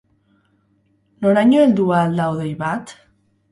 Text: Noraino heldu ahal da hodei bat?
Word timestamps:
Noraino 1.27 1.61
heldu 1.65 1.87
ahal 2.01 2.19
da 2.23 2.27
hodei 2.33 2.51
bat? 2.65 2.99